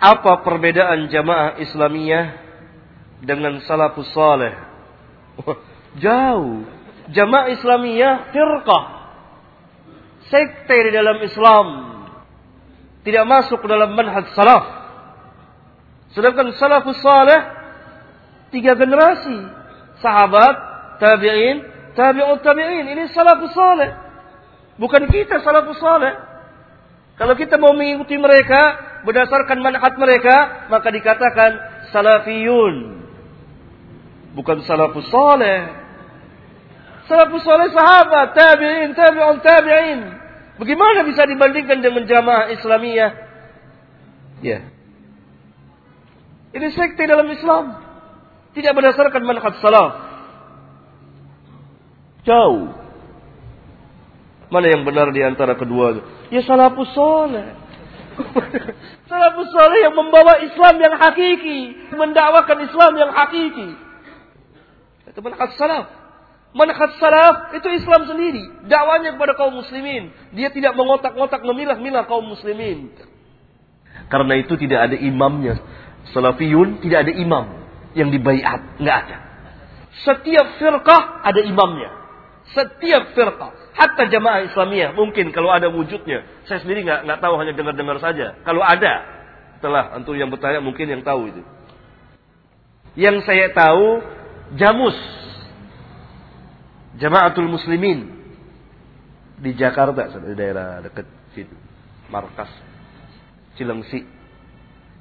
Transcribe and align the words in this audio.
Apa 0.00 0.40
perbedaan 0.40 1.12
jamaah 1.12 1.60
Islamiyah 1.60 2.26
dengan 3.20 3.60
salafus 3.68 4.08
saleh? 4.16 4.56
Jauh. 6.00 6.64
Jamaah 7.12 7.52
Islamiyah 7.52 8.32
firqah. 8.32 8.84
Sekte 10.32 10.76
di 10.88 10.90
dalam 10.96 11.20
Islam. 11.20 11.66
Tidak 13.04 13.24
masuk 13.28 13.60
dalam 13.68 13.92
manhaj 13.92 14.32
salaf. 14.32 14.64
Sedangkan 16.16 16.56
salafus 16.56 16.96
saleh 17.04 17.40
tiga 18.56 18.72
generasi. 18.80 19.36
Sahabat, 20.00 20.56
tabi'in, 20.96 21.60
tabi'ut 21.92 22.40
tabi'in. 22.40 22.88
Ini 22.88 23.12
salafus 23.12 23.52
saleh. 23.52 23.90
Bukan 24.80 25.12
kita 25.12 25.44
salafus 25.44 25.76
saleh. 25.76 26.16
Kalau 27.20 27.36
kita 27.36 27.60
mau 27.60 27.76
mengikuti 27.76 28.16
mereka, 28.16 28.89
berdasarkan 29.04 29.58
manhaj 29.64 29.94
mereka, 29.96 30.68
maka 30.68 30.88
dikatakan 30.92 31.50
salafiyun. 31.92 33.00
Bukan 34.36 34.62
salafus 34.62 35.08
saleh. 35.10 35.60
Salafus 37.10 37.42
saleh 37.42 37.68
sahabat, 37.74 38.38
tabi'in, 38.38 38.94
tabi'un 38.94 39.38
tabi'in. 39.42 40.00
Bagaimana 40.62 41.02
bisa 41.08 41.24
dibandingkan 41.26 41.80
dengan 41.80 42.04
jamaah 42.06 42.52
Islamiyah? 42.54 43.12
Ya. 44.44 44.70
Ini 46.54 46.66
sekte 46.74 47.06
dalam 47.08 47.26
Islam. 47.32 47.80
Tidak 48.54 48.72
berdasarkan 48.74 49.22
manhaj 49.24 49.58
salaf. 49.62 49.92
Jauh. 52.28 52.76
Mana 54.50 54.66
yang 54.66 54.82
benar 54.82 55.14
di 55.14 55.22
antara 55.22 55.54
kedua? 55.54 56.02
Ya 56.28 56.42
salafus 56.42 56.90
saleh. 56.92 57.69
Salafus 59.10 59.50
saleh 59.52 59.80
yang 59.84 59.96
membawa 59.96 60.40
Islam 60.44 60.74
yang 60.78 60.94
hakiki, 60.96 61.60
mendakwakan 61.94 62.58
Islam 62.64 62.92
yang 62.96 63.10
hakiki. 63.12 63.68
Itu 65.10 65.20
manhaj 65.20 65.50
salaf. 65.58 65.86
Manhaj 66.54 66.92
salaf 66.98 67.54
itu 67.54 67.68
Islam 67.70 68.10
sendiri, 68.10 68.66
dakwanya 68.66 69.14
kepada 69.14 69.38
kaum 69.38 69.58
muslimin. 69.58 70.10
Dia 70.34 70.50
tidak 70.50 70.74
mengotak-ngotak 70.74 71.42
memilah-milah 71.42 72.06
kaum 72.06 72.26
muslimin. 72.26 72.90
Karena 74.10 74.34
itu 74.38 74.54
tidak 74.58 74.90
ada 74.90 74.96
imamnya. 74.98 75.58
Salafiyun 76.10 76.82
tidak 76.82 77.06
ada 77.06 77.12
imam 77.14 77.44
yang 77.94 78.10
dibaiat, 78.10 78.82
nggak 78.82 78.96
ada. 79.06 79.16
Setiap 80.06 80.58
firqah 80.58 81.26
ada 81.26 81.40
imamnya. 81.42 81.90
Setiap 82.50 83.14
firqah. 83.14 83.52
Hatta 83.78 84.10
jamaah 84.10 84.50
Islamiyah 84.50 84.92
mungkin 84.98 85.30
kalau 85.30 85.54
ada 85.54 85.70
wujudnya. 85.70 86.26
Saya 86.50 86.58
sendiri 86.60 86.82
nggak 86.82 87.06
nggak 87.06 87.18
tahu 87.22 87.34
hanya 87.38 87.54
dengar-dengar 87.54 88.02
saja. 88.02 88.34
Kalau 88.42 88.60
ada, 88.60 89.06
setelah 89.56 89.94
antum 89.94 90.18
yang 90.18 90.28
bertanya 90.28 90.58
mungkin 90.58 90.90
yang 90.90 91.06
tahu 91.06 91.30
itu. 91.30 91.42
Yang 92.98 93.22
saya 93.22 93.54
tahu 93.54 94.02
Jamus 94.58 94.98
Jamaatul 96.98 97.46
Muslimin 97.46 98.18
di 99.38 99.54
Jakarta 99.54 100.10
di 100.20 100.34
daerah 100.34 100.82
dekat 100.82 101.06
situ 101.32 101.54
markas 102.10 102.50
Cilengsi 103.54 104.02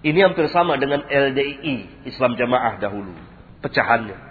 ini 0.05 0.19
hampir 0.23 0.47
sama 0.53 0.77
dengan 0.77 1.03
LDI 1.03 2.05
Islam 2.07 2.37
Jamaah 2.37 2.77
dahulu 2.77 3.11
pecahannya 3.65 4.28